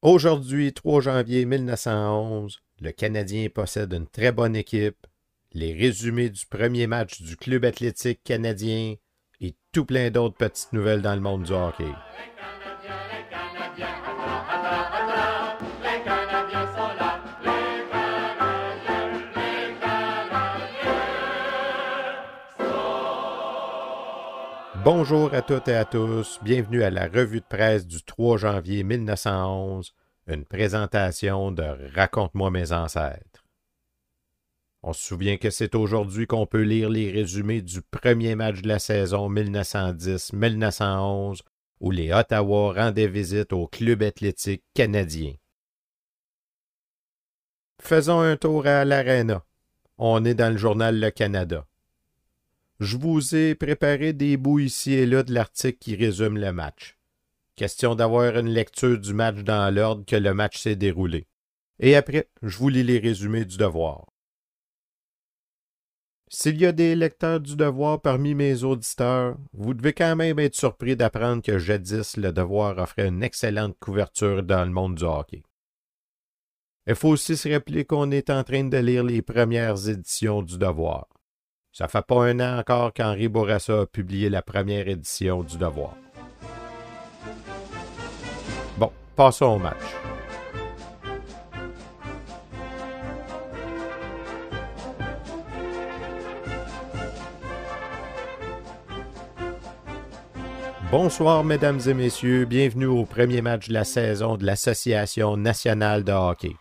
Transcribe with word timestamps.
Aujourd'hui, 0.00 0.72
3 0.72 1.00
janvier 1.00 1.44
1911, 1.44 2.60
le 2.80 2.92
Canadien 2.92 3.48
possède 3.52 3.92
une 3.92 4.06
très 4.06 4.30
bonne 4.30 4.54
équipe, 4.54 5.08
les 5.52 5.72
résumés 5.72 6.30
du 6.30 6.46
premier 6.46 6.86
match 6.86 7.20
du 7.20 7.36
Club 7.36 7.64
athlétique 7.64 8.22
canadien 8.22 8.94
et 9.40 9.56
tout 9.72 9.84
plein 9.84 10.12
d'autres 10.12 10.36
petites 10.36 10.72
nouvelles 10.72 11.02
dans 11.02 11.16
le 11.16 11.20
monde 11.20 11.42
du 11.42 11.52
hockey. 11.52 11.90
Bonjour 24.90 25.34
à 25.34 25.42
toutes 25.42 25.68
et 25.68 25.74
à 25.74 25.84
tous, 25.84 26.40
bienvenue 26.42 26.82
à 26.82 26.88
la 26.88 27.08
revue 27.08 27.40
de 27.40 27.46
presse 27.46 27.86
du 27.86 28.02
3 28.02 28.38
janvier 28.38 28.84
1911, 28.84 29.92
une 30.28 30.46
présentation 30.46 31.52
de 31.52 31.62
Raconte-moi 31.94 32.50
mes 32.50 32.72
ancêtres. 32.72 33.44
On 34.82 34.94
se 34.94 35.04
souvient 35.04 35.36
que 35.36 35.50
c'est 35.50 35.74
aujourd'hui 35.74 36.26
qu'on 36.26 36.46
peut 36.46 36.62
lire 36.62 36.88
les 36.88 37.10
résumés 37.10 37.60
du 37.60 37.82
premier 37.82 38.34
match 38.34 38.62
de 38.62 38.68
la 38.68 38.78
saison 38.78 39.30
1910-1911 39.30 41.40
où 41.80 41.90
les 41.90 42.10
Ottawa 42.10 42.72
rendaient 42.72 43.08
visite 43.08 43.52
au 43.52 43.66
club 43.66 44.02
athlétique 44.02 44.64
canadien. 44.72 45.34
Faisons 47.82 48.20
un 48.20 48.38
tour 48.38 48.66
à 48.66 48.86
l'Arena. 48.86 49.44
On 49.98 50.24
est 50.24 50.32
dans 50.32 50.50
le 50.50 50.56
journal 50.56 50.98
Le 50.98 51.10
Canada 51.10 51.67
je 52.80 52.96
vous 52.96 53.34
ai 53.34 53.54
préparé 53.54 54.12
des 54.12 54.36
bouts 54.36 54.60
ici 54.60 54.92
et 54.92 55.06
là 55.06 55.22
de 55.22 55.32
l'article 55.32 55.78
qui 55.78 55.96
résume 55.96 56.38
le 56.38 56.52
match. 56.52 56.96
Question 57.56 57.96
d'avoir 57.96 58.36
une 58.36 58.48
lecture 58.48 58.98
du 58.98 59.12
match 59.14 59.38
dans 59.38 59.74
l'ordre 59.74 60.04
que 60.06 60.14
le 60.14 60.32
match 60.32 60.58
s'est 60.58 60.76
déroulé. 60.76 61.26
Et 61.80 61.96
après, 61.96 62.28
je 62.42 62.56
vous 62.56 62.68
lis 62.68 62.84
les 62.84 63.00
résumés 63.00 63.44
du 63.44 63.56
devoir. 63.56 64.06
S'il 66.30 66.60
y 66.60 66.66
a 66.66 66.72
des 66.72 66.94
lecteurs 66.94 67.40
du 67.40 67.56
devoir 67.56 68.00
parmi 68.00 68.34
mes 68.34 68.62
auditeurs, 68.62 69.36
vous 69.54 69.74
devez 69.74 69.94
quand 69.94 70.14
même 70.14 70.38
être 70.38 70.54
surpris 70.54 70.94
d'apprendre 70.94 71.42
que 71.42 71.58
jadis 71.58 72.16
le 72.16 72.32
devoir 72.32 72.78
offrait 72.78 73.08
une 73.08 73.22
excellente 73.22 73.76
couverture 73.80 74.42
dans 74.42 74.64
le 74.64 74.70
monde 74.70 74.96
du 74.96 75.04
hockey. 75.04 75.42
Il 76.86 76.94
faut 76.94 77.08
aussi 77.08 77.36
se 77.36 77.48
rappeler 77.48 77.84
qu'on 77.84 78.10
est 78.10 78.30
en 78.30 78.44
train 78.44 78.64
de 78.64 78.76
lire 78.76 79.04
les 79.04 79.22
premières 79.22 79.88
éditions 79.88 80.42
du 80.42 80.58
devoir. 80.58 81.08
Ça 81.78 81.86
fait 81.86 82.02
pas 82.02 82.24
un 82.24 82.40
an 82.40 82.58
encore 82.58 82.92
qu'Henri 82.92 83.28
Bourassa 83.28 83.82
a 83.82 83.86
publié 83.86 84.28
la 84.28 84.42
première 84.42 84.88
édition 84.88 85.44
du 85.44 85.58
Devoir. 85.58 85.94
Bon, 88.76 88.90
passons 89.14 89.44
au 89.44 89.58
match. 89.58 89.76
Bonsoir, 100.90 101.44
mesdames 101.44 101.78
et 101.86 101.94
messieurs. 101.94 102.44
Bienvenue 102.44 102.86
au 102.86 103.04
premier 103.04 103.40
match 103.40 103.68
de 103.68 103.74
la 103.74 103.84
saison 103.84 104.36
de 104.36 104.44
l'Association 104.44 105.36
nationale 105.36 106.02
de 106.02 106.10
hockey. 106.10 106.56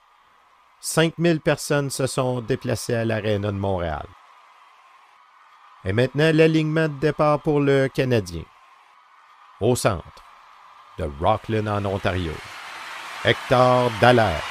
5000 0.81 1.39
personnes 1.39 1.89
se 1.89 2.05
sont 2.05 2.41
déplacées 2.41 2.93
à 2.93 3.03
l'Arena 3.03 3.51
de 3.51 3.57
Montréal. 3.57 4.05
Et 5.87 5.93
maintenant, 5.93 6.31
l'alignement 6.33 6.89
de 6.89 6.99
départ 6.99 7.39
pour 7.39 7.61
le 7.61 7.87
Canadien. 7.87 8.43
Au 9.61 9.73
centre, 9.73 10.03
de 10.99 11.09
Rockland 11.21 11.65
en 11.65 11.85
Ontario, 11.85 12.33
Hector 13.23 13.89
Dallaire. 14.01 14.43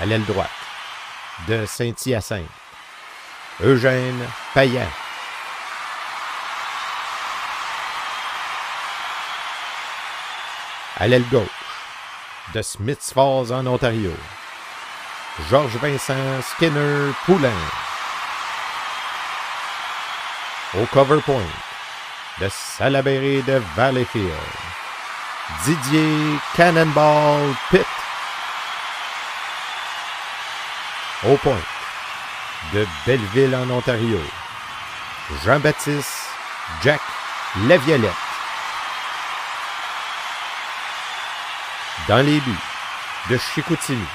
À 0.00 0.06
l'aile 0.06 0.24
droite, 0.24 0.48
de 1.48 1.66
Saint-Hyacinthe, 1.66 2.48
Eugène 3.62 4.26
Payan. 4.54 4.88
À 10.96 11.08
l'aile 11.08 11.28
gauche, 11.28 11.42
de 12.54 12.62
Smiths 12.62 13.12
Falls 13.12 13.52
en 13.52 13.66
Ontario, 13.66 14.12
Georges 15.50 15.76
Vincent 15.78 16.42
Skinner 16.42 17.12
Poulain. 17.26 17.50
Au 20.74 20.86
cover 20.86 21.20
point 21.22 21.42
de 22.40 22.48
Salaberry 22.48 23.42
de 23.42 23.60
Valleyfield. 23.74 24.30
Didier 25.64 26.38
Cannonball 26.54 27.52
Pitt. 27.70 27.86
Au 31.24 31.36
point 31.38 31.62
de 32.72 32.86
Belleville 33.04 33.56
en 33.56 33.68
Ontario. 33.70 34.20
Jean-Baptiste 35.44 36.28
Jack 36.82 37.00
Laviolette. 37.66 38.12
Dans 42.06 42.24
les 42.24 42.38
buts 42.38 42.52
de 43.30 43.36
Chicoutimi. 43.36 44.06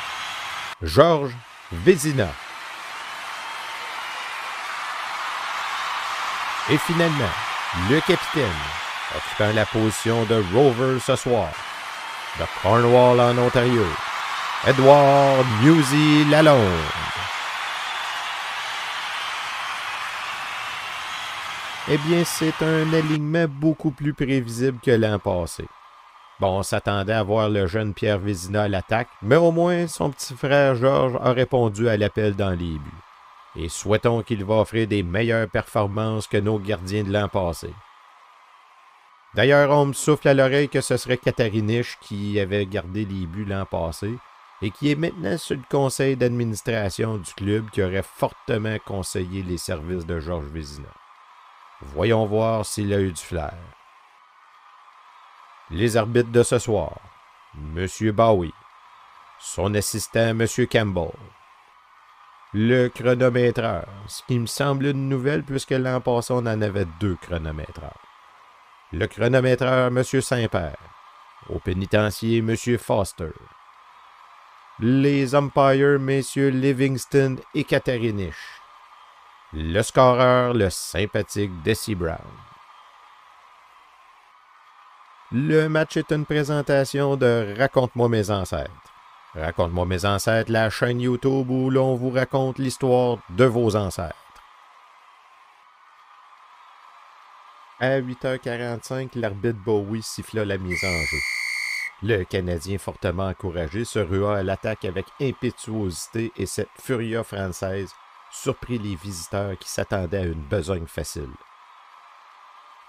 Georges 0.81 1.35
Vézina. 1.73 2.29
Et 6.69 6.77
finalement, 6.77 7.11
le 7.89 7.99
capitaine, 7.99 8.45
occupant 9.13 9.53
la 9.53 9.65
position 9.65 10.23
de 10.23 10.41
rover 10.53 10.99
ce 11.01 11.17
soir, 11.17 11.49
de 12.39 12.45
Cornwall 12.61 13.19
en 13.19 13.37
Ontario, 13.37 13.85
Edward 14.65 15.45
Newsy 15.63 16.23
Lalonde. 16.29 16.63
Eh 21.89 21.97
bien, 21.97 22.23
c'est 22.23 22.61
un 22.61 22.93
alignement 22.93 23.47
beaucoup 23.49 23.91
plus 23.91 24.13
prévisible 24.13 24.79
que 24.81 24.91
l'an 24.91 25.19
passé. 25.19 25.65
Bon, 26.39 26.59
on 26.59 26.63
s'attendait 26.63 27.13
à 27.13 27.23
voir 27.23 27.49
le 27.49 27.67
jeune 27.67 27.93
Pierre 27.93 28.19
Vézina 28.19 28.63
à 28.63 28.67
l'attaque, 28.69 29.09
mais 29.21 29.35
au 29.35 29.51
moins 29.51 29.87
son 29.87 30.09
petit 30.09 30.33
frère 30.33 30.75
Georges 30.75 31.19
a 31.21 31.33
répondu 31.33 31.89
à 31.89 31.97
l'appel 31.97 32.35
dans 32.35 32.51
les 32.51 32.77
buts. 32.77 33.03
Et 33.57 33.67
souhaitons 33.67 34.23
qu'il 34.23 34.45
va 34.45 34.55
offrir 34.55 34.87
des 34.87 35.03
meilleures 35.03 35.49
performances 35.49 36.27
que 36.27 36.37
nos 36.37 36.57
gardiens 36.57 37.03
de 37.03 37.11
l'an 37.11 37.27
passé. 37.27 37.73
D'ailleurs, 39.35 39.69
on 39.71 39.87
me 39.87 39.93
souffle 39.93 40.29
à 40.29 40.33
l'oreille 40.33 40.69
que 40.69 40.79
ce 40.79 40.95
serait 40.95 41.17
Katarinich 41.17 41.97
qui 41.99 42.39
avait 42.39 42.65
gardé 42.65 43.03
les 43.05 43.25
buts 43.25 43.45
l'an 43.45 43.65
passé 43.65 44.13
et 44.61 44.71
qui 44.71 44.91
est 44.91 44.95
maintenant 44.95 45.37
sur 45.37 45.57
le 45.57 45.63
conseil 45.69 46.15
d'administration 46.15 47.17
du 47.17 47.33
club 47.33 47.69
qui 47.69 47.83
aurait 47.83 48.01
fortement 48.01 48.77
conseillé 48.85 49.43
les 49.43 49.57
services 49.57 50.05
de 50.05 50.19
Georges 50.19 50.47
Vézina. 50.53 50.87
Voyons 51.81 52.25
voir 52.25 52.65
s'il 52.65 52.93
a 52.93 52.99
eu 52.99 53.11
du 53.11 53.21
flair. 53.21 53.53
Les 55.71 55.97
arbitres 55.97 56.31
de 56.31 56.43
ce 56.43 56.57
soir, 56.57 56.97
M. 57.55 57.87
Bowie, 58.11 58.53
son 59.39 59.73
assistant 59.75 60.29
M. 60.39 60.47
Campbell, 60.71 61.11
le 62.53 62.87
chronométreur, 62.87 63.85
ce 64.07 64.23
qui 64.27 64.39
me 64.39 64.47
semble 64.47 64.87
une 64.87 65.09
nouvelle 65.09 65.43
puisque 65.43 65.71
l'an 65.71 66.01
passé 66.01 66.33
on 66.33 66.39
en 66.39 66.61
avait 66.61 66.87
deux 66.99 67.15
chronométreurs. 67.21 68.01
Le 68.91 69.05
chronométreur 69.05 69.87
M. 69.87 70.03
Saint-Père, 70.03 70.77
au 71.49 71.59
pénitencier 71.59 72.39
M. 72.39 72.55
Foster, 72.77 73.31
les 74.79 75.35
umpires 75.35 75.95
M. 75.95 76.21
Livingston 76.35 77.37
et 77.53 77.63
Catherine 77.63 78.31
le 79.53 79.81
scoreur 79.81 80.53
le 80.53 80.69
sympathique 80.69 81.51
Desi 81.63 81.95
Brown. 81.95 82.48
Le 85.31 85.67
match 85.67 85.95
est 85.95 86.11
une 86.11 86.25
présentation 86.25 87.15
de 87.15 87.53
Raconte-moi 87.55 88.09
mes 88.09 88.31
ancêtres. 88.31 88.71
Raconte-moi 89.35 89.85
mes 89.85 90.03
ancêtres, 90.03 90.51
la 90.51 90.71
chaîne 90.71 90.99
YouTube 90.99 91.51
où 91.51 91.69
l'on 91.69 91.93
vous 91.93 92.09
raconte 92.09 92.57
l'histoire 92.57 93.19
de 93.29 93.45
vos 93.45 93.75
ancêtres. 93.75 94.15
À 97.79 98.01
8h45, 98.01 99.09
l'arbitre 99.19 99.59
Bowie 99.63 100.01
siffla 100.01 100.45
la 100.45 100.57
mise 100.57 100.83
en 100.83 101.05
jeu. 101.05 101.17
Le 102.01 102.23
Canadien 102.23 102.79
fortement 102.79 103.27
encouragé 103.27 103.85
se 103.85 103.99
rua 103.99 104.39
à 104.39 104.43
l'attaque 104.43 104.83
avec 104.83 105.05
impétuosité 105.21 106.31
et 106.37 106.47
cette 106.47 106.69
furia 106.81 107.23
française 107.23 107.91
surprit 108.31 108.79
les 108.79 108.95
visiteurs 108.95 109.59
qui 109.59 109.69
s'attendaient 109.69 110.17
à 110.17 110.25
une 110.25 110.41
besogne 110.49 110.87
facile. 110.87 111.29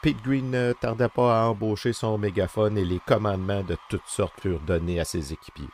Pete 0.02 0.23
Green 0.23 0.50
ne 0.50 0.73
tarda 0.73 1.11
pas 1.11 1.43
à 1.43 1.47
embaucher 1.49 1.93
son 1.93 2.17
mégaphone 2.17 2.79
et 2.79 2.85
les 2.87 3.00
commandements 3.00 3.62
de 3.62 3.76
toutes 3.91 4.06
sortes 4.06 4.41
furent 4.41 4.61
donnés 4.61 4.99
à 4.99 5.05
ses 5.05 5.35
équipiers. 5.35 5.69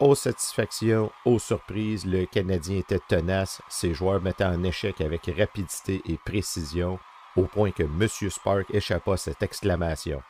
Aux 0.00 0.14
satisfactions, 0.14 1.12
aux 1.26 1.38
surprises, 1.38 2.06
le 2.06 2.24
Canadien 2.24 2.78
était 2.78 3.00
tenace, 3.06 3.60
ses 3.68 3.92
joueurs 3.92 4.22
mettaient 4.22 4.44
en 4.44 4.62
échec 4.62 5.02
avec 5.02 5.30
rapidité 5.36 6.00
et 6.06 6.16
précision, 6.24 6.98
au 7.36 7.42
point 7.42 7.70
que 7.70 7.82
M. 7.82 8.08
Spark 8.08 8.72
échappa 8.72 9.18
cette 9.18 9.42
exclamation. 9.42 10.22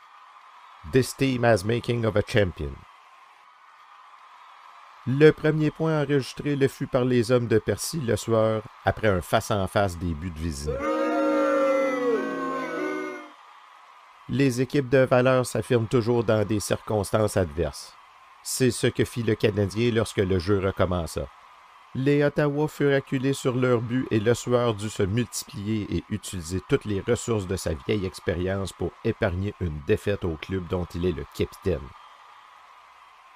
This 0.91 1.15
team 1.15 1.45
has 1.45 1.63
making 1.63 2.03
of 2.05 2.17
a 2.17 2.21
champion. 2.21 2.73
Le 5.07 5.31
premier 5.31 5.71
point 5.71 6.01
enregistré 6.01 6.57
le 6.57 6.67
fut 6.67 6.87
par 6.87 7.05
les 7.05 7.31
hommes 7.31 7.47
de 7.47 7.59
Percy 7.59 8.01
le 8.01 8.17
soir 8.17 8.61
après 8.83 9.07
un 9.07 9.21
face-en-face 9.21 9.97
début 9.97 10.31
de 10.31 10.39
visite. 10.39 10.98
Les 14.31 14.61
équipes 14.61 14.89
de 14.89 14.99
valeur 14.99 15.43
s'affirment 15.43 15.87
toujours 15.87 16.23
dans 16.23 16.45
des 16.45 16.59
circonstances 16.59 17.35
adverses. 17.35 17.95
C'est 18.43 18.69
ce 18.69 18.85
que 18.85 19.03
fit 19.03 19.23
le 19.23 19.33
Canadien 19.33 19.91
lorsque 19.91 20.17
le 20.17 20.37
jeu 20.37 20.59
recommença. 20.59 21.27
Les 21.95 22.23
Ottawa 22.23 22.67
furent 22.67 22.95
acculés 22.95 23.33
sur 23.33 23.55
leur 23.55 23.81
but 23.81 24.05
et 24.11 24.19
le 24.19 24.35
soir 24.35 24.75
dut 24.75 24.91
se 24.91 25.01
multiplier 25.01 25.87
et 25.89 26.03
utiliser 26.11 26.61
toutes 26.69 26.85
les 26.85 27.01
ressources 27.01 27.47
de 27.47 27.55
sa 27.55 27.73
vieille 27.73 28.05
expérience 28.05 28.71
pour 28.71 28.91
épargner 29.03 29.55
une 29.59 29.81
défaite 29.87 30.23
au 30.23 30.35
club 30.35 30.67
dont 30.67 30.85
il 30.93 31.07
est 31.07 31.11
le 31.11 31.25
capitaine. 31.33 31.79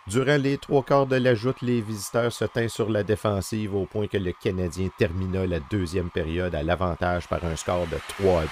Durant 0.06 0.38
les 0.38 0.60
trois 0.60 0.84
quarts 0.84 1.08
de 1.08 1.16
la 1.16 1.34
joute, 1.34 1.64
les 1.64 1.82
visiteurs 1.82 2.32
se 2.32 2.46
tinrent 2.46 2.70
sur 2.70 2.92
la 2.92 3.02
défensive 3.02 3.74
au 3.74 3.88
point 3.88 4.06
que 4.06 4.18
le 4.18 4.34
Canadien 4.34 4.90
termina 4.96 5.48
la 5.48 5.60
deuxième 5.60 6.12
période 6.12 6.54
à 6.54 6.62
l'avantage 6.62 7.28
par 7.28 7.44
un 7.46 7.56
score 7.56 7.88
de 7.88 7.98
3 8.20 8.42
à 8.42 8.44
2. 8.44 8.50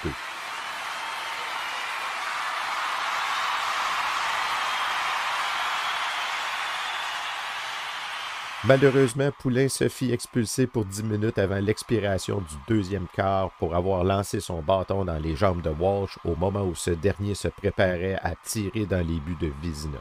Malheureusement, 8.64 9.32
Poulain 9.40 9.68
se 9.68 9.88
fit 9.88 10.12
expulser 10.12 10.68
pour 10.68 10.84
dix 10.84 11.02
minutes 11.02 11.38
avant 11.38 11.58
l'expiration 11.58 12.38
du 12.38 12.54
deuxième 12.68 13.08
quart 13.12 13.50
pour 13.58 13.74
avoir 13.74 14.04
lancé 14.04 14.38
son 14.38 14.62
bâton 14.62 15.04
dans 15.04 15.18
les 15.18 15.34
jambes 15.34 15.62
de 15.62 15.70
Walsh 15.70 16.16
au 16.24 16.36
moment 16.36 16.62
où 16.62 16.76
ce 16.76 16.90
dernier 16.90 17.34
se 17.34 17.48
préparait 17.48 18.20
à 18.22 18.36
tirer 18.44 18.86
dans 18.86 19.04
les 19.04 19.18
buts 19.18 19.36
de 19.40 19.52
Vizina. 19.60 19.98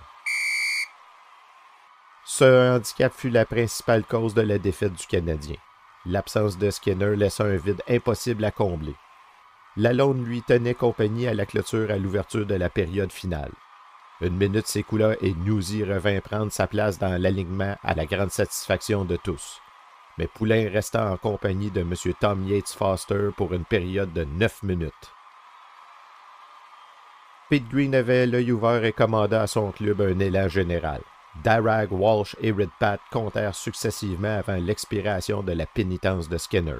Ce 2.24 2.76
handicap 2.76 3.12
fut 3.12 3.32
la 3.32 3.46
principale 3.46 4.06
cause 4.06 4.36
de 4.36 4.42
la 4.42 4.60
défaite 4.60 4.94
du 4.94 5.08
Canadien. 5.08 5.58
L'absence 6.06 6.60
de 6.60 6.70
Skinner 6.70 7.16
laissa 7.16 7.46
un 7.46 7.58
vide 7.58 7.82
impossible 7.90 8.46
à 8.46 8.52
combler. 8.52 8.96
Lalonde 9.76 10.24
lui 10.24 10.44
tenait 10.44 10.76
compagnie 10.76 11.28
à 11.28 11.34
la 11.34 11.48
clôture 11.48 11.90
à 11.90 11.98
l'ouverture 11.98 12.46
de 12.46 12.56
la 12.56 12.70
période 12.70 13.12
finale. 13.12 13.52
Une 14.22 14.38
minute 14.38 14.68
s'écoula 14.68 15.16
et 15.22 15.34
Newsy 15.34 15.84
revint 15.84 16.20
prendre 16.22 16.52
sa 16.52 16.68
place 16.68 17.00
dans 17.00 17.20
l'alignement 17.20 17.76
à 17.84 17.96
la 17.96 18.06
grande 18.06 18.30
satisfaction 18.30 19.04
de 19.04 19.16
tous. 19.16 19.60
Mais 20.20 20.28
Poulain 20.28 20.70
resta 20.70 21.12
en 21.12 21.18
compagnie 21.18 21.72
de 21.72 21.82
M. 21.82 21.96
Tom 22.20 22.48
Yates 22.48 22.70
Foster 22.70 23.30
pour 23.36 23.54
une 23.54 23.66
période 23.66 24.14
de 24.14 24.24
neuf 24.24 24.62
minutes. 24.62 24.94
Pete 27.50 27.68
Green 27.68 27.96
avait 27.96 28.28
l'œil 28.28 28.52
ouvert 28.52 28.86
et 28.86 28.94
commanda 28.94 29.42
à 29.42 29.48
son 29.48 29.72
club 29.72 30.02
un 30.02 30.20
élan 30.20 30.48
général. 30.48 31.02
Darragh, 31.44 31.92
Walsh 31.92 32.36
et 32.42 32.52
Ridpat 32.52 33.00
comptèrent 33.12 33.56
successivement 33.56 34.38
avant 34.38 34.58
l'expiration 34.58 35.42
de 35.42 35.54
la 35.54 35.66
pénitence 35.66 36.30
de 36.30 36.38
Skinner. 36.38 36.78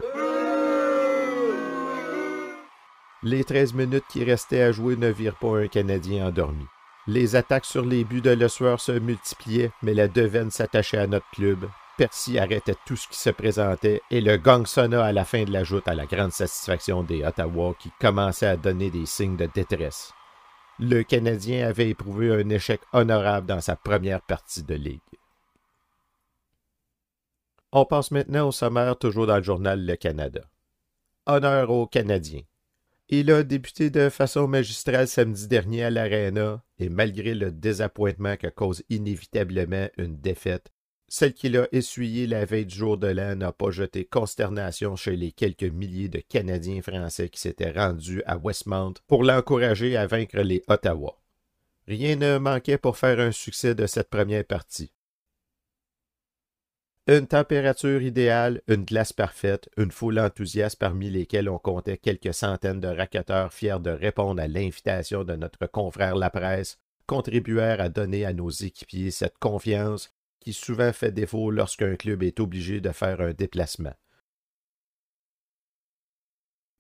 Les 3.24 3.44
treize 3.44 3.74
minutes 3.74 4.06
qui 4.10 4.24
restaient 4.24 4.62
à 4.62 4.72
jouer 4.72 4.96
ne 4.96 5.10
virent 5.10 5.36
pas 5.36 5.58
un 5.58 5.68
Canadien 5.68 6.28
endormi. 6.28 6.68
Les 7.08 7.36
attaques 7.36 7.66
sur 7.66 7.84
les 7.84 8.04
buts 8.04 8.22
de 8.22 8.30
Le 8.30 8.48
se 8.48 9.00
multipliaient, 9.00 9.72
mais 9.82 9.96
la 9.96 10.08
devine 10.08 10.52
s'attachait 10.52 11.00
à 11.00 11.08
notre 11.08 11.30
club. 11.32 11.68
Percy 11.98 12.38
arrêtait 12.38 12.76
tout 12.86 12.96
ce 12.96 13.08
qui 13.08 13.18
se 13.18 13.32
présentait 13.32 14.02
et 14.12 14.22
le 14.22 14.38
gang 14.38 14.66
sonna 14.66 15.04
à 15.04 15.12
la 15.12 15.26
fin 15.26 15.44
de 15.44 15.52
la 15.52 15.64
joute 15.64 15.88
à 15.88 15.94
la 15.94 16.06
grande 16.06 16.32
satisfaction 16.32 17.04
des 17.04 17.24
Ottawa 17.24 17.76
qui 17.80 17.92
commençaient 18.00 18.48
à 18.48 18.58
donner 18.58 18.90
des 18.90 19.06
signes 19.06 19.36
de 19.36 19.48
détresse. 19.48 20.14
Le 20.80 21.04
Canadien 21.04 21.68
avait 21.68 21.90
éprouvé 21.90 22.34
un 22.34 22.50
échec 22.50 22.82
honorable 22.94 23.48
dans 23.48 23.62
sa 23.62 23.76
première 23.76 24.22
partie 24.22 24.64
de 24.64 24.76
ligue. 24.76 25.00
On 27.72 27.86
passe 27.86 28.12
maintenant 28.12 28.48
au 28.48 28.52
sommaire 28.52 28.98
toujours 28.98 29.28
dans 29.28 29.38
le 29.38 29.44
journal 29.44 29.86
Le 29.86 29.96
Canada. 29.96 30.42
Honneur 31.26 31.70
aux 31.70 31.88
Canadiens. 31.88 32.42
Il 33.14 33.30
a 33.30 33.44
débuté 33.44 33.90
de 33.90 34.08
façon 34.08 34.48
magistrale 34.48 35.06
samedi 35.06 35.50
dernier 35.50 35.84
à 35.84 35.90
l'Arena 35.90 36.64
et 36.80 36.88
malgré 36.88 37.36
le 37.36 37.52
désappointement 37.52 38.38
que 38.38 38.48
cause 38.48 38.84
inévitablement 38.90 39.90
une 39.98 40.16
défaite, 40.16 40.72
celle 41.10 41.34
qu'il 41.34 41.58
a 41.58 41.68
essuyée 41.74 42.26
la 42.26 42.46
veille 42.46 42.66
du 42.66 42.74
jour 42.74 42.98
de 42.98 43.08
l'an 43.08 43.36
n'a 43.36 43.52
pas 43.52 43.70
jeté 43.70 44.06
consternation 44.06 44.96
chez 44.96 45.18
les 45.18 45.34
quelques 45.34 45.64
milliers 45.64 46.08
de 46.08 46.22
Canadiens 46.22 46.82
français 46.82 47.28
qui 47.28 47.42
s'étaient 47.42 47.72
rendus 47.72 48.24
à 48.26 48.38
Westmount 48.38 48.94
pour 49.08 49.26
l'encourager 49.26 49.98
à 49.98 50.08
vaincre 50.08 50.40
les 50.40 50.64
Ottawa. 50.70 51.20
Rien 51.90 52.16
ne 52.16 52.38
manquait 52.38 52.78
pour 52.78 52.96
faire 52.96 53.20
un 53.20 53.34
succès 53.34 53.76
de 53.76 53.88
cette 53.88 54.10
première 54.10 54.46
partie. 54.46 54.94
Une 57.12 57.28
température 57.28 58.02
idéale, 58.02 58.62
une 58.70 58.86
glace 58.86 59.12
parfaite, 59.12 59.70
une 59.76 59.92
foule 59.92 60.18
enthousiaste 60.18 60.80
parmi 60.80 61.10
lesquelles 61.10 61.50
on 61.50 61.60
comptait 61.60 61.98
quelques 61.98 62.34
centaines 62.34 62.80
de 62.80 62.88
racketteurs 62.88 63.52
fiers 63.52 63.82
de 63.82 63.90
répondre 63.90 64.42
à 64.42 64.48
l'invitation 64.48 65.26
de 65.26 65.36
notre 65.36 65.68
confrère 65.68 66.16
La 66.16 66.30
Presse, 66.30 66.80
contribuèrent 67.08 67.82
à 67.82 67.90
donner 67.90 68.24
à 68.24 68.32
nos 68.32 68.50
équipiers 68.50 69.12
cette 69.12 69.38
confiance 69.40 70.14
qui 70.40 70.54
souvent 70.54 70.94
fait 70.94 71.12
défaut 71.12 71.52
lorsqu'un 71.52 71.98
club 71.98 72.24
est 72.24 72.40
obligé 72.40 72.80
de 72.80 72.92
faire 72.92 73.20
un 73.20 73.34
déplacement. 73.34 73.94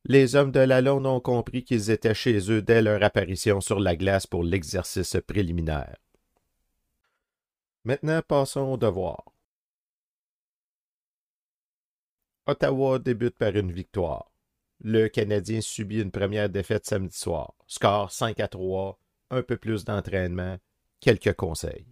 Les 0.05 0.37
hommes 0.37 0.53
de 0.53 0.61
la 0.61 0.79
Londe 0.79 1.07
ont 1.07 1.19
compris 1.19 1.65
qu'ils 1.65 1.91
étaient 1.91 2.13
chez 2.13 2.49
eux 2.49 2.61
dès 2.61 2.81
leur 2.81 3.03
apparition 3.03 3.59
sur 3.59 3.81
la 3.81 3.97
glace 3.97 4.27
pour 4.27 4.45
l'exercice 4.45 5.17
préliminaire. 5.27 5.97
Maintenant, 7.83 8.21
passons 8.25 8.61
au 8.61 8.77
devoir. 8.77 9.30
Ottawa 12.47 12.97
débute 12.97 13.37
par 13.37 13.55
une 13.55 13.71
victoire. 13.71 14.31
Le 14.83 15.07
Canadien 15.07 15.61
subit 15.61 16.01
une 16.01 16.11
première 16.11 16.49
défaite 16.49 16.87
samedi 16.87 17.15
soir. 17.15 17.53
Score 17.67 18.11
5 18.11 18.39
à 18.39 18.47
3, 18.47 18.99
un 19.29 19.43
peu 19.43 19.57
plus 19.57 19.85
d'entraînement, 19.85 20.57
quelques 20.99 21.33
conseils. 21.33 21.85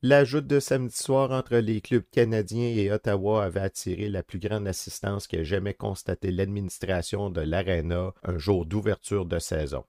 L'ajout 0.00 0.40
de 0.40 0.58
samedi 0.58 0.96
soir 0.96 1.30
entre 1.32 1.56
les 1.56 1.80
clubs 1.80 2.08
canadiens 2.10 2.68
et 2.68 2.90
Ottawa 2.90 3.44
avait 3.44 3.60
attiré 3.60 4.08
la 4.08 4.22
plus 4.22 4.38
grande 4.38 4.66
assistance 4.66 5.26
qu'ait 5.26 5.44
jamais 5.44 5.74
constaté 5.74 6.30
l'administration 6.30 7.30
de 7.30 7.42
l'Arena 7.42 8.14
un 8.22 8.38
jour 8.38 8.66
d'ouverture 8.66 9.26
de 9.26 9.38
saison. 9.38 9.84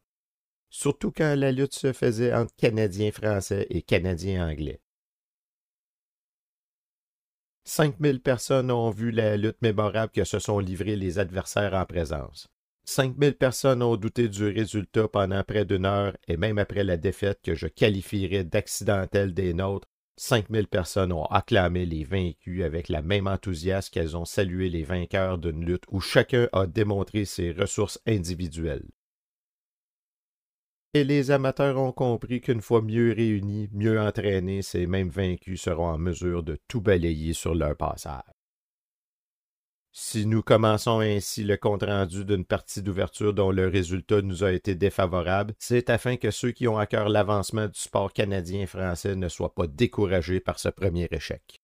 Surtout 0.70 1.12
quand 1.12 1.38
la 1.38 1.52
lutte 1.52 1.74
se 1.74 1.94
faisait 1.94 2.34
entre 2.34 2.54
Canadiens 2.56 3.12
français 3.12 3.68
et 3.70 3.82
Canadiens 3.82 4.50
anglais. 4.50 4.82
5000 7.68 8.22
personnes 8.22 8.70
ont 8.70 8.92
vu 8.92 9.10
la 9.10 9.38
lutte 9.38 9.62
mémorable 9.64 10.12
que 10.12 10.24
se 10.24 10.38
sont 10.38 10.60
livrés 10.60 10.96
les 10.96 11.18
adversaires 11.18 11.74
en 11.74 11.84
présence. 11.86 12.48
5000 12.84 13.34
personnes 13.34 13.82
ont 13.82 13.96
douté 13.96 14.30
du 14.30 14.46
résultat 14.48 15.08
pendant 15.08 15.44
près 15.44 15.66
d'une 15.66 15.88
heure 15.88 16.16
et 16.28 16.38
même 16.38 16.60
après 16.60 16.84
la 16.84 16.98
défaite 16.98 17.40
que 17.44 17.56
je 17.56 17.66
qualifierais 17.66 18.44
d'accidentelle 18.44 19.34
des 19.34 19.56
nôtres, 19.56 19.88
5000 20.18 20.68
personnes 20.68 21.12
ont 21.12 21.26
acclamé 21.26 21.88
les 21.88 22.04
vaincus 22.04 22.64
avec 22.64 22.88
la 22.88 23.02
même 23.02 23.26
enthousiasme 23.26 23.90
qu'elles 23.92 24.16
ont 24.16 24.26
salué 24.26 24.70
les 24.70 24.84
vainqueurs 24.84 25.40
d'une 25.40 25.66
lutte 25.66 25.86
où 25.90 26.00
chacun 26.00 26.48
a 26.54 26.68
démontré 26.68 27.26
ses 27.26 27.52
ressources 27.52 28.00
individuelles 28.06 28.86
et 30.96 31.04
les 31.04 31.30
amateurs 31.30 31.78
ont 31.78 31.92
compris 31.92 32.40
qu'une 32.40 32.62
fois 32.62 32.82
mieux 32.82 33.12
réunis, 33.12 33.68
mieux 33.74 34.00
entraînés, 34.00 34.62
ces 34.62 34.88
mêmes 34.88 35.10
vaincus 35.10 35.62
seront 35.62 35.90
en 35.90 35.98
mesure 35.98 36.42
de 36.42 36.58
tout 36.70 36.80
balayer 36.80 37.34
sur 37.34 37.54
leur 37.54 37.76
passage. 37.76 38.24
Si 39.92 40.26
nous 40.26 40.42
commençons 40.42 41.02
ainsi 41.02 41.44
le 41.44 41.58
compte-rendu 41.58 42.24
d'une 42.24 42.46
partie 42.46 42.82
d'ouverture 42.82 43.34
dont 43.34 43.52
le 43.52 43.68
résultat 43.68 44.22
nous 44.22 44.46
a 44.46 44.54
été 44.54 44.74
défavorable, 44.74 45.54
c'est 45.60 45.90
afin 45.90 46.16
que 46.16 46.32
ceux 46.32 46.52
qui 46.52 46.66
ont 46.66 46.78
à 46.78 46.86
cœur 46.86 47.10
l'avancement 47.10 47.68
du 47.68 47.78
sport 47.78 48.14
canadien-français 48.14 49.18
ne 49.18 49.28
soient 49.28 49.54
pas 49.54 49.68
découragés 49.68 50.40
par 50.40 50.60
ce 50.60 50.70
premier 50.70 51.10
échec. 51.12 51.60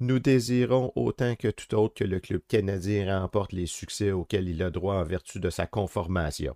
Nous 0.00 0.18
désirons 0.18 0.92
autant 0.96 1.34
que 1.34 1.48
tout 1.48 1.74
autre 1.76 1.94
que 1.94 2.04
le 2.04 2.20
club 2.20 2.42
canadien 2.46 3.20
remporte 3.20 3.54
les 3.54 3.66
succès 3.66 4.10
auxquels 4.10 4.50
il 4.50 4.62
a 4.62 4.70
droit 4.70 4.96
en 4.96 5.04
vertu 5.04 5.40
de 5.40 5.48
sa 5.48 5.66
conformation. 5.66 6.54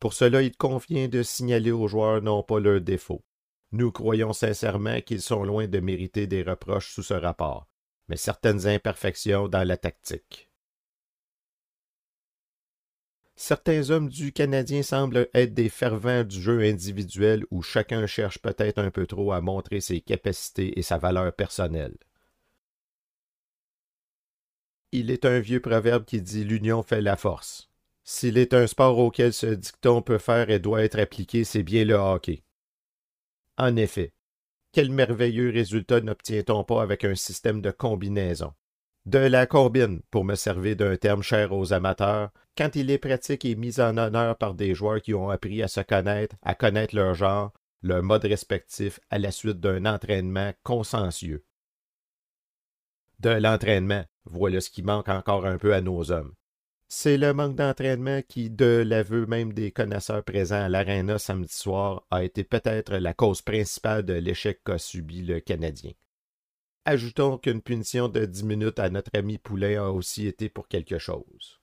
Pour 0.00 0.12
cela, 0.12 0.42
il 0.42 0.56
convient 0.56 1.08
de 1.08 1.22
signaler 1.22 1.72
aux 1.72 1.88
joueurs 1.88 2.22
non 2.22 2.42
pas 2.42 2.60
leurs 2.60 2.80
défauts. 2.80 3.24
Nous 3.72 3.92
croyons 3.92 4.32
sincèrement 4.32 5.00
qu'ils 5.00 5.22
sont 5.22 5.44
loin 5.44 5.66
de 5.66 5.80
mériter 5.80 6.26
des 6.26 6.42
reproches 6.42 6.92
sous 6.92 7.02
ce 7.02 7.14
rapport, 7.14 7.68
mais 8.08 8.16
certaines 8.16 8.66
imperfections 8.66 9.48
dans 9.48 9.66
la 9.66 9.76
tactique. 9.76 10.48
Certains 13.40 13.90
hommes 13.90 14.08
du 14.08 14.32
Canadien 14.32 14.82
semblent 14.82 15.28
être 15.32 15.54
des 15.54 15.68
fervents 15.68 16.24
du 16.24 16.40
jeu 16.40 16.60
individuel 16.60 17.44
où 17.52 17.62
chacun 17.62 18.04
cherche 18.06 18.38
peut-être 18.38 18.78
un 18.78 18.90
peu 18.90 19.06
trop 19.06 19.30
à 19.30 19.40
montrer 19.40 19.80
ses 19.80 20.00
capacités 20.00 20.76
et 20.76 20.82
sa 20.82 20.98
valeur 20.98 21.32
personnelle. 21.32 21.96
Il 24.90 25.10
est 25.10 25.24
un 25.24 25.38
vieux 25.38 25.60
proverbe 25.60 26.04
qui 26.04 26.20
dit 26.20 26.42
l'union 26.42 26.82
fait 26.82 27.02
la 27.02 27.16
force. 27.16 27.70
S'il 28.10 28.38
est 28.38 28.54
un 28.54 28.66
sport 28.66 28.96
auquel 28.98 29.34
ce 29.34 29.44
dicton 29.44 30.00
peut 30.00 30.16
faire 30.16 30.48
et 30.48 30.58
doit 30.58 30.82
être 30.82 30.98
appliqué, 30.98 31.44
c'est 31.44 31.62
bien 31.62 31.84
le 31.84 31.96
hockey. 31.96 32.42
En 33.58 33.76
effet, 33.76 34.14
quel 34.72 34.90
merveilleux 34.90 35.50
résultat 35.50 36.00
n'obtient-on 36.00 36.64
pas 36.64 36.80
avec 36.80 37.04
un 37.04 37.14
système 37.14 37.60
de 37.60 37.70
combinaison? 37.70 38.54
De 39.04 39.18
la 39.18 39.44
combine, 39.46 40.00
pour 40.10 40.24
me 40.24 40.36
servir 40.36 40.74
d'un 40.74 40.96
terme 40.96 41.22
cher 41.22 41.52
aux 41.52 41.74
amateurs, 41.74 42.30
quand 42.56 42.76
il 42.76 42.90
est 42.90 42.96
pratique 42.96 43.44
et 43.44 43.56
mis 43.56 43.78
en 43.78 43.98
honneur 43.98 44.38
par 44.38 44.54
des 44.54 44.74
joueurs 44.74 45.02
qui 45.02 45.12
ont 45.12 45.28
appris 45.28 45.62
à 45.62 45.68
se 45.68 45.80
connaître, 45.80 46.34
à 46.40 46.54
connaître 46.54 46.96
leur 46.96 47.12
genre, 47.12 47.52
leur 47.82 48.02
mode 48.02 48.24
respectif 48.24 49.00
à 49.10 49.18
la 49.18 49.30
suite 49.30 49.60
d'un 49.60 49.84
entraînement 49.84 50.54
consciencieux. 50.62 51.44
De 53.20 53.28
l'entraînement, 53.28 54.06
voilà 54.24 54.62
ce 54.62 54.70
qui 54.70 54.82
manque 54.82 55.10
encore 55.10 55.44
un 55.44 55.58
peu 55.58 55.74
à 55.74 55.82
nos 55.82 56.10
hommes. 56.10 56.32
C'est 56.90 57.18
le 57.18 57.34
manque 57.34 57.54
d'entraînement 57.54 58.22
qui, 58.22 58.48
de 58.48 58.82
l'aveu 58.84 59.26
même 59.26 59.52
des 59.52 59.70
connaisseurs 59.70 60.24
présents 60.24 60.64
à 60.64 60.68
l'aréna 60.70 61.18
samedi 61.18 61.52
soir, 61.52 62.06
a 62.10 62.24
été 62.24 62.44
peut-être 62.44 62.96
la 62.96 63.12
cause 63.12 63.42
principale 63.42 64.06
de 64.06 64.14
l'échec 64.14 64.62
qu'a 64.64 64.78
subi 64.78 65.20
le 65.20 65.38
Canadien. 65.40 65.92
Ajoutons 66.86 67.36
qu'une 67.36 67.60
punition 67.60 68.08
de 68.08 68.24
dix 68.24 68.42
minutes 68.42 68.78
à 68.78 68.88
notre 68.88 69.10
ami 69.12 69.36
Poulet 69.36 69.76
a 69.76 69.92
aussi 69.92 70.26
été 70.26 70.48
pour 70.48 70.66
quelque 70.66 70.96
chose. 70.96 71.60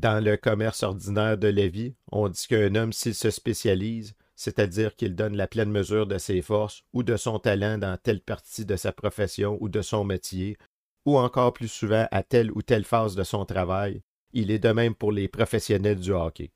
Dans 0.00 0.22
le 0.22 0.36
commerce 0.36 0.82
ordinaire 0.82 1.38
de 1.38 1.46
la 1.46 1.68
vie, 1.68 1.94
on 2.10 2.28
dit 2.28 2.48
qu'un 2.48 2.74
homme, 2.74 2.92
s'il 2.92 3.14
se 3.14 3.30
spécialise, 3.30 4.16
c'est-à-dire 4.34 4.96
qu'il 4.96 5.14
donne 5.14 5.36
la 5.36 5.46
pleine 5.46 5.70
mesure 5.70 6.08
de 6.08 6.18
ses 6.18 6.42
forces 6.42 6.82
ou 6.92 7.04
de 7.04 7.16
son 7.16 7.38
talent 7.38 7.78
dans 7.78 7.96
telle 7.96 8.20
partie 8.20 8.64
de 8.64 8.74
sa 8.74 8.90
profession 8.90 9.56
ou 9.60 9.68
de 9.68 9.82
son 9.82 10.02
métier, 10.02 10.58
ou 11.04 11.18
encore 11.18 11.52
plus 11.52 11.68
souvent 11.68 12.06
à 12.10 12.22
telle 12.22 12.50
ou 12.52 12.62
telle 12.62 12.84
phase 12.84 13.14
de 13.14 13.24
son 13.24 13.44
travail, 13.44 14.02
il 14.32 14.50
est 14.50 14.58
de 14.58 14.70
même 14.70 14.94
pour 14.94 15.12
les 15.12 15.28
professionnels 15.28 16.00
du 16.00 16.12
hockey. 16.12 16.52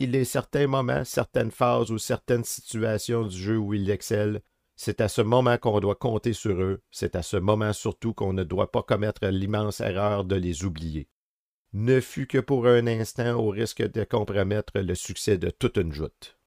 Il 0.00 0.14
est 0.14 0.24
certains 0.24 0.66
moments, 0.66 1.04
certaines 1.04 1.50
phases 1.50 1.90
ou 1.90 1.98
certaines 1.98 2.44
situations 2.44 3.24
du 3.24 3.36
jeu 3.36 3.56
où 3.56 3.74
il 3.74 3.90
excelle, 3.90 4.42
c'est 4.76 5.00
à 5.00 5.08
ce 5.08 5.22
moment 5.22 5.58
qu'on 5.58 5.80
doit 5.80 5.96
compter 5.96 6.32
sur 6.32 6.60
eux, 6.62 6.80
c'est 6.92 7.16
à 7.16 7.22
ce 7.22 7.36
moment 7.36 7.72
surtout 7.72 8.14
qu'on 8.14 8.32
ne 8.32 8.44
doit 8.44 8.70
pas 8.70 8.84
commettre 8.84 9.26
l'immense 9.26 9.80
erreur 9.80 10.24
de 10.24 10.36
les 10.36 10.64
oublier. 10.64 11.08
Ne 11.72 12.00
fût 12.00 12.28
que 12.28 12.38
pour 12.38 12.66
un 12.66 12.86
instant 12.86 13.34
au 13.34 13.48
risque 13.48 13.82
de 13.82 14.04
compromettre 14.04 14.78
le 14.78 14.94
succès 14.94 15.36
de 15.36 15.50
toute 15.50 15.78
une 15.78 15.92
joute. 15.92 16.38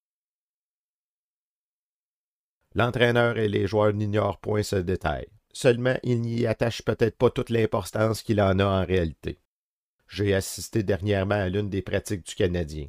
L'entraîneur 2.74 3.36
et 3.36 3.48
les 3.48 3.66
joueurs 3.66 3.92
n'ignorent 3.92 4.40
point 4.40 4.62
ce 4.62 4.76
détail. 4.76 5.26
Seulement, 5.52 5.98
ils 6.02 6.20
n'y 6.20 6.46
attachent 6.46 6.82
peut-être 6.82 7.16
pas 7.16 7.30
toute 7.30 7.50
l'importance 7.50 8.22
qu'il 8.22 8.40
en 8.40 8.58
a 8.58 8.64
en 8.64 8.84
réalité. 8.84 9.38
J'ai 10.08 10.34
assisté 10.34 10.82
dernièrement 10.82 11.34
à 11.34 11.48
l'une 11.48 11.70
des 11.70 11.82
pratiques 11.82 12.26
du 12.26 12.34
Canadien 12.34 12.88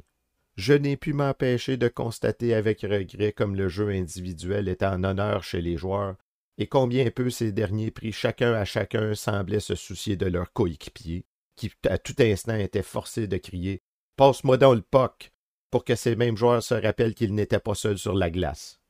je 0.56 0.72
n'ai 0.72 0.96
pu 0.96 1.12
m'empêcher 1.12 1.76
de 1.76 1.88
constater 1.88 2.54
avec 2.54 2.82
regret 2.82 3.32
comme 3.32 3.56
le 3.56 3.68
jeu 3.68 3.88
individuel 3.88 4.68
était 4.68 4.86
en 4.86 5.02
honneur 5.02 5.42
chez 5.42 5.60
les 5.60 5.76
joueurs, 5.76 6.16
et 6.58 6.68
combien 6.68 7.10
peu 7.10 7.30
ces 7.30 7.50
derniers 7.50 7.90
pris 7.90 8.12
chacun 8.12 8.54
à 8.54 8.64
chacun 8.64 9.14
semblaient 9.14 9.60
se 9.60 9.74
soucier 9.74 10.16
de 10.16 10.26
leur 10.26 10.52
coéquipier, 10.52 11.24
qui 11.56 11.72
à 11.88 11.98
tout 11.98 12.14
instant 12.20 12.54
étaient 12.54 12.82
forcés 12.82 13.26
de 13.26 13.36
crier 13.36 13.82
Passe-moi 14.16 14.56
dans 14.56 14.74
le 14.74 14.82
poc 14.82 15.32
pour 15.72 15.84
que 15.84 15.96
ces 15.96 16.14
mêmes 16.14 16.36
joueurs 16.36 16.62
se 16.62 16.74
rappellent 16.74 17.14
qu'ils 17.14 17.34
n'étaient 17.34 17.58
pas 17.58 17.74
seuls 17.74 17.98
sur 17.98 18.14
la 18.14 18.30
glace. 18.30 18.80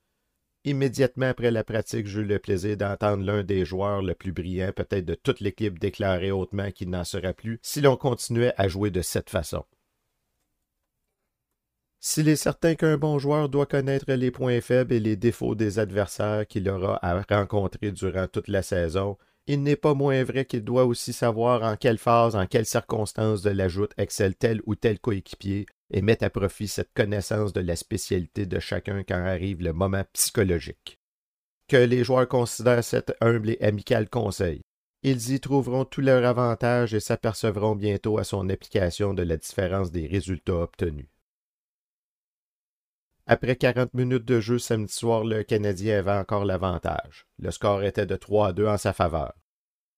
Immédiatement 0.66 1.26
après 1.26 1.50
la 1.50 1.62
pratique, 1.62 2.06
j'eus 2.06 2.24
le 2.24 2.38
plaisir 2.38 2.78
d'entendre 2.78 3.22
l'un 3.22 3.42
des 3.42 3.66
joueurs 3.66 4.02
le 4.02 4.14
plus 4.14 4.32
brillant 4.32 4.72
peut-être 4.74 5.04
de 5.04 5.14
toute 5.14 5.40
l'équipe 5.40 5.78
déclarer 5.78 6.30
hautement 6.30 6.70
qu'il 6.70 6.88
n'en 6.88 7.04
sera 7.04 7.34
plus 7.34 7.58
si 7.62 7.82
l'on 7.82 7.98
continuait 7.98 8.54
à 8.56 8.66
jouer 8.66 8.90
de 8.90 9.02
cette 9.02 9.28
façon. 9.28 9.64
S'il 12.00 12.28
est 12.28 12.36
certain 12.36 12.74
qu'un 12.76 12.96
bon 12.96 13.18
joueur 13.18 13.50
doit 13.50 13.66
connaître 13.66 14.10
les 14.12 14.30
points 14.30 14.62
faibles 14.62 14.94
et 14.94 15.00
les 15.00 15.16
défauts 15.16 15.54
des 15.54 15.78
adversaires 15.78 16.46
qu'il 16.46 16.68
aura 16.68 16.98
à 17.02 17.20
rencontrer 17.22 17.92
durant 17.92 18.26
toute 18.26 18.48
la 18.48 18.62
saison, 18.62 19.18
il 19.46 19.62
n'est 19.62 19.76
pas 19.76 19.94
moins 19.94 20.24
vrai 20.24 20.44
qu'il 20.44 20.64
doit 20.64 20.84
aussi 20.84 21.12
savoir 21.12 21.62
en 21.62 21.76
quelle 21.76 21.98
phase, 21.98 22.34
en 22.34 22.46
quelles 22.46 22.66
circonstances 22.66 23.42
de 23.42 23.50
la 23.50 23.68
joute 23.68 23.92
excelle 23.98 24.34
tel 24.34 24.62
ou 24.66 24.74
tel 24.74 24.98
coéquipier 24.98 25.66
et 25.92 26.00
mettre 26.00 26.24
à 26.24 26.30
profit 26.30 26.68
cette 26.68 26.92
connaissance 26.94 27.52
de 27.52 27.60
la 27.60 27.76
spécialité 27.76 28.46
de 28.46 28.58
chacun 28.58 29.04
quand 29.04 29.22
arrive 29.22 29.62
le 29.62 29.72
moment 29.72 30.04
psychologique. 30.14 30.98
Que 31.68 31.76
les 31.76 32.04
joueurs 32.04 32.28
considèrent 32.28 32.84
cet 32.84 33.14
humble 33.20 33.50
et 33.50 33.62
amical 33.62 34.08
conseil. 34.08 34.62
Ils 35.02 35.32
y 35.32 35.40
trouveront 35.40 35.84
tout 35.84 36.00
leur 36.00 36.24
avantage 36.24 36.94
et 36.94 37.00
s'apercevront 37.00 37.76
bientôt 37.76 38.18
à 38.18 38.24
son 38.24 38.48
application 38.48 39.12
de 39.12 39.22
la 39.22 39.36
différence 39.36 39.90
des 39.90 40.06
résultats 40.06 40.54
obtenus. 40.54 41.06
Après 43.26 43.56
40 43.56 43.94
minutes 43.94 44.26
de 44.26 44.38
jeu 44.38 44.58
samedi 44.58 44.92
soir, 44.92 45.24
le 45.24 45.42
Canadien 45.42 45.98
avait 45.98 46.12
encore 46.12 46.44
l'avantage. 46.44 47.26
Le 47.38 47.50
score 47.50 47.82
était 47.82 48.04
de 48.04 48.16
3 48.16 48.48
à 48.48 48.52
2 48.52 48.66
en 48.66 48.76
sa 48.76 48.92
faveur. 48.92 49.32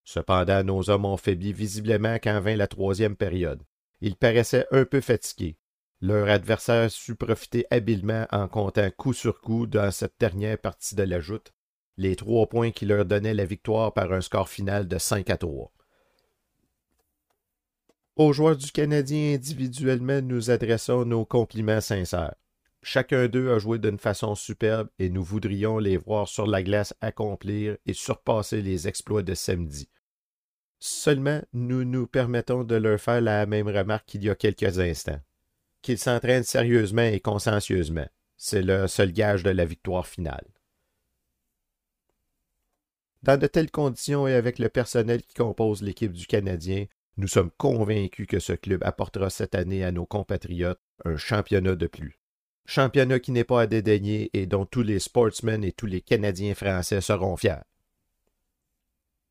Cependant, 0.04 0.62
nos 0.62 0.90
hommes 0.90 1.06
ont 1.06 1.16
faibli 1.16 1.52
visiblement 1.52 2.14
quand 2.14 2.40
vint 2.40 2.54
la 2.54 2.68
troisième 2.68 3.16
période. 3.16 3.64
Ils 4.00 4.14
paraissaient 4.14 4.66
un 4.70 4.84
peu 4.84 5.00
fatigués. 5.00 5.58
Leur 6.00 6.28
adversaire 6.28 6.88
sut 6.88 7.16
profiter 7.16 7.66
habilement 7.70 8.26
en 8.30 8.46
comptant 8.46 8.90
coup 8.90 9.12
sur 9.12 9.40
coup 9.40 9.66
dans 9.66 9.90
cette 9.90 10.14
dernière 10.20 10.58
partie 10.58 10.94
de 10.94 11.02
la 11.02 11.18
joute, 11.18 11.52
les 11.96 12.14
trois 12.14 12.46
points 12.46 12.70
qui 12.70 12.86
leur 12.86 13.06
donnaient 13.06 13.34
la 13.34 13.44
victoire 13.44 13.92
par 13.92 14.12
un 14.12 14.20
score 14.20 14.48
final 14.48 14.86
de 14.86 14.98
5 14.98 15.28
à 15.30 15.36
3. 15.36 15.72
Aux 18.16 18.32
joueurs 18.32 18.56
du 18.56 18.70
Canadien 18.70 19.34
individuellement, 19.34 20.22
nous 20.22 20.50
adressons 20.50 21.04
nos 21.04 21.24
compliments 21.24 21.80
sincères. 21.80 22.36
Chacun 22.88 23.26
d'eux 23.26 23.52
a 23.52 23.58
joué 23.58 23.80
d'une 23.80 23.98
façon 23.98 24.36
superbe 24.36 24.88
et 25.00 25.10
nous 25.10 25.24
voudrions 25.24 25.78
les 25.78 25.96
voir 25.96 26.28
sur 26.28 26.46
la 26.46 26.62
glace 26.62 26.94
accomplir 27.00 27.76
et 27.84 27.92
surpasser 27.92 28.62
les 28.62 28.86
exploits 28.86 29.24
de 29.24 29.34
samedi. 29.34 29.88
Seulement, 30.78 31.42
nous 31.52 31.82
nous 31.82 32.06
permettons 32.06 32.62
de 32.62 32.76
leur 32.76 33.00
faire 33.00 33.20
la 33.20 33.44
même 33.44 33.66
remarque 33.66 34.06
qu'il 34.06 34.22
y 34.22 34.30
a 34.30 34.36
quelques 34.36 34.78
instants. 34.78 35.20
Qu'ils 35.82 35.98
s'entraînent 35.98 36.44
sérieusement 36.44 37.02
et 37.02 37.18
consciencieusement. 37.18 38.06
C'est 38.36 38.62
le 38.62 38.86
seul 38.86 39.10
gage 39.10 39.42
de 39.42 39.50
la 39.50 39.64
victoire 39.64 40.06
finale. 40.06 40.46
Dans 43.24 43.36
de 43.36 43.48
telles 43.48 43.72
conditions 43.72 44.28
et 44.28 44.34
avec 44.34 44.60
le 44.60 44.68
personnel 44.68 45.22
qui 45.22 45.34
compose 45.34 45.82
l'équipe 45.82 46.12
du 46.12 46.28
Canadien, 46.28 46.86
nous 47.16 47.26
sommes 47.26 47.50
convaincus 47.58 48.28
que 48.28 48.38
ce 48.38 48.52
club 48.52 48.84
apportera 48.84 49.28
cette 49.28 49.56
année 49.56 49.82
à 49.82 49.90
nos 49.90 50.06
compatriotes 50.06 50.78
un 51.04 51.16
championnat 51.16 51.74
de 51.74 51.88
plus 51.88 52.20
championnat 52.66 53.20
qui 53.20 53.32
n'est 53.32 53.44
pas 53.44 53.62
à 53.62 53.66
dédaigner 53.66 54.30
et 54.32 54.46
dont 54.46 54.66
tous 54.66 54.82
les 54.82 54.98
sportsmen 54.98 55.64
et 55.64 55.72
tous 55.72 55.86
les 55.86 56.00
Canadiens 56.00 56.54
français 56.54 57.00
seront 57.00 57.36
fiers. 57.36 57.64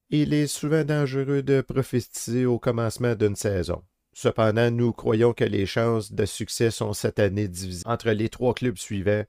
Il 0.09 0.33
est 0.33 0.47
souvent 0.47 0.83
dangereux 0.83 1.41
de 1.41 1.61
prophétiser 1.61 2.45
au 2.45 2.59
commencement 2.59 3.15
d'une 3.15 3.35
saison. 3.35 3.83
Cependant, 4.13 4.71
nous 4.71 4.93
croyons 4.93 5.33
que 5.33 5.43
les 5.43 5.65
chances 5.65 6.13
de 6.13 6.25
succès 6.25 6.71
sont 6.71 6.93
cette 6.93 7.19
année 7.19 7.47
divisées 7.47 7.83
entre 7.85 8.11
les 8.11 8.29
trois 8.29 8.53
clubs 8.53 8.77
suivants, 8.77 9.25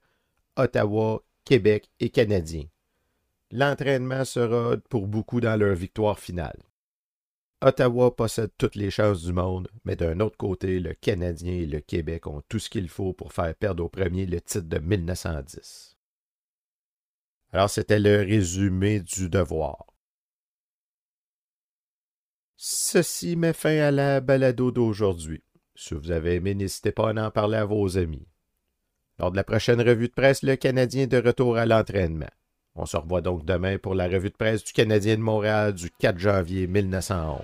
Ottawa, 0.55 1.23
Québec 1.43 1.89
et 1.99 2.09
Canadiens. 2.09 2.67
L'entraînement 3.51 4.23
sera 4.23 4.77
pour 4.89 5.07
beaucoup 5.07 5.41
dans 5.41 5.57
leur 5.57 5.75
victoire 5.75 6.19
finale. 6.19 6.57
Ottawa 7.61 8.15
possède 8.15 8.51
toutes 8.57 8.75
les 8.75 8.91
chances 8.91 9.23
du 9.23 9.33
monde, 9.33 9.67
mais 9.83 9.95
d'un 9.95 10.19
autre 10.19 10.37
côté, 10.37 10.79
le 10.79 10.93
Canadien 10.93 11.53
et 11.53 11.65
le 11.65 11.79
Québec 11.79 12.27
ont 12.27 12.43
tout 12.47 12.59
ce 12.59 12.69
qu'il 12.69 12.87
faut 12.87 13.13
pour 13.13 13.33
faire 13.33 13.55
perdre 13.55 13.83
au 13.83 13.89
premier 13.89 14.27
le 14.27 14.39
titre 14.39 14.67
de 14.67 14.77
1910. 14.77 15.97
Alors, 17.51 17.69
c'était 17.69 17.99
le 17.99 18.17
résumé 18.17 18.99
du 18.99 19.29
devoir. 19.29 19.87
Ceci 22.57 23.35
met 23.35 23.53
fin 23.53 23.77
à 23.79 23.91
la 23.91 24.21
balado 24.21 24.71
d'aujourd'hui. 24.71 25.43
Si 25.75 25.95
vous 25.95 26.11
avez 26.11 26.35
aimé, 26.35 26.53
n'hésitez 26.53 26.91
pas 26.91 27.09
à 27.09 27.27
en 27.27 27.31
parler 27.31 27.57
à 27.57 27.65
vos 27.65 27.97
amis. 27.97 28.27
Lors 29.17 29.31
de 29.31 29.35
la 29.35 29.43
prochaine 29.43 29.81
revue 29.81 30.09
de 30.09 30.13
presse, 30.13 30.43
le 30.43 30.55
Canadien 30.55 31.03
est 31.03 31.07
de 31.07 31.21
retour 31.21 31.57
à 31.57 31.65
l'entraînement. 31.65 32.29
On 32.77 32.85
se 32.85 32.95
revoit 32.95 33.21
donc 33.21 33.43
demain 33.43 33.77
pour 33.79 33.95
la 33.95 34.07
revue 34.07 34.29
de 34.29 34.35
presse 34.35 34.63
du 34.63 34.71
Canadien 34.71 35.15
de 35.15 35.21
Montréal 35.21 35.73
du 35.73 35.89
4 35.89 36.19
janvier 36.19 36.67
1911. 36.67 37.39